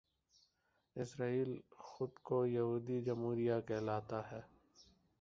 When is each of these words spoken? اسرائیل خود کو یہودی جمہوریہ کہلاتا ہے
اسرائیل 0.95 1.51
خود 1.79 2.17
کو 2.23 2.45
یہودی 2.45 3.01
جمہوریہ 3.01 3.59
کہلاتا 3.67 4.21
ہے 4.31 4.41